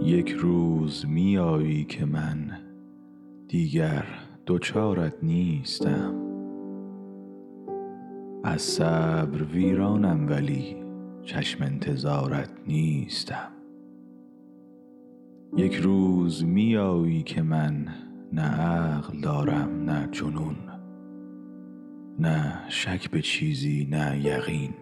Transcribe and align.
یک 0.00 0.30
روز 0.30 1.06
میایی 1.08 1.84
که 1.84 2.04
من 2.04 2.58
دیگر 3.48 4.04
دچارت 4.46 5.14
نیستم. 5.22 6.14
از 8.44 8.62
صبر 8.62 9.42
ویرانم 9.42 10.28
ولی 10.28 10.76
چشم 11.22 11.64
انتظارت 11.64 12.50
نیستم. 12.66 13.52
یک 15.56 15.74
روز 15.74 16.44
میایی 16.44 17.22
که 17.22 17.42
من 17.42 17.86
نه 18.32 18.60
عقل 18.60 19.20
دارم 19.20 19.84
نه 19.84 20.08
جنون 20.12 20.56
نه 22.18 22.68
شک 22.68 23.10
به 23.10 23.22
چیزی 23.22 23.88
نه 23.90 24.26
یقین. 24.26 24.74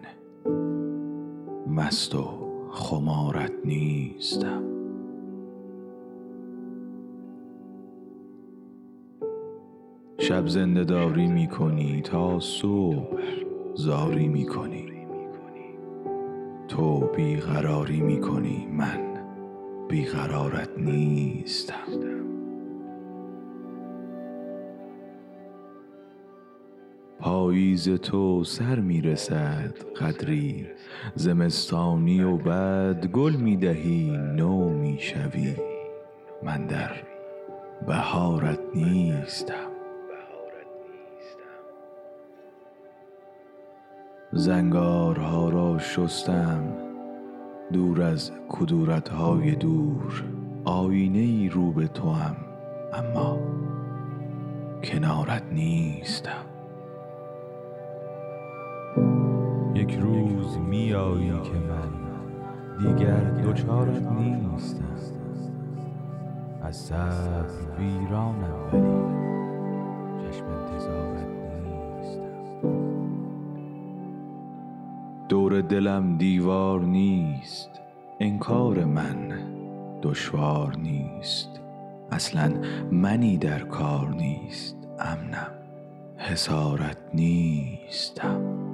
مست 1.67 2.15
و 2.15 2.51
خمارت 2.71 3.53
نیستم. 3.65 4.74
شب 10.17 10.47
زنده 10.47 10.83
داری 10.83 11.27
می 11.27 11.47
کنی 11.47 12.01
تا 12.01 12.39
صبح 12.39 13.17
زاری 13.75 14.27
می 14.27 14.45
کنی 14.45 14.95
تو 16.67 16.99
بیقراری 16.99 18.01
می 18.01 18.21
کنی 18.21 18.67
من 18.71 18.99
بیقرارت 19.89 20.69
نیستم. 20.77 22.15
پاییز 27.19 27.89
تو 27.89 28.43
سر 28.43 28.79
می 28.79 29.01
رسد 29.01 29.77
قدری 30.01 30.67
زمستانی 31.15 32.21
و 32.21 32.37
بعد 32.37 33.05
گل 33.07 33.35
می 33.35 33.57
دهی 33.57 34.17
نو 34.35 34.69
می 34.69 34.97
شوی 34.99 35.55
من 36.43 36.67
در 36.67 36.91
بهارت 37.87 38.59
نیستم. 38.75 39.74
زنگارها 44.37 45.49
را 45.49 45.79
شستم 45.79 46.63
دور 47.73 48.01
از 48.01 48.31
کدورتهای 48.49 49.55
دور. 49.55 50.23
آیینه 50.65 51.19
ای 51.19 51.49
رو 51.49 51.71
به 51.71 51.87
توام 51.87 52.35
اما 52.93 53.37
کنارت 54.83 55.43
نیستم. 55.51 56.45
یک 59.75 59.99
روز 60.01 60.57
میایی 60.57 61.29
که 61.29 61.59
من 61.69 61.91
دیگر 62.79 63.21
دچارت 63.21 64.11
نیستم. 64.11 64.85
از 66.61 66.75
صبر 66.75 67.45
ویرانم 67.79 68.69
ولی 68.73 70.31
چشم 70.31 70.45
انتظارت 70.45 71.34
دور 75.49 75.61
دلم 75.61 76.17
دیوار 76.17 76.81
نیست. 76.81 77.69
انکار 78.19 78.85
من 78.85 79.39
دشوار 80.01 80.77
نیست. 80.77 81.49
اصلا 82.11 82.53
منی 82.91 83.37
در 83.37 83.59
کار 83.59 84.09
نیست. 84.09 84.77
امنم. 84.99 85.51
حصارت 86.17 86.97
نیستم. 87.13 88.64